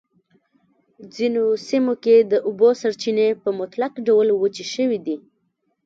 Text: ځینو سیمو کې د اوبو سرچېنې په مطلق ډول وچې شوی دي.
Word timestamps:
ځینو 1.15 1.43
سیمو 1.67 1.93
کې 2.03 2.15
د 2.31 2.33
اوبو 2.47 2.69
سرچېنې 2.81 3.27
په 3.43 3.49
مطلق 3.59 3.93
ډول 4.07 4.27
وچې 4.33 4.65
شوی 4.73 4.99
دي. 5.05 5.17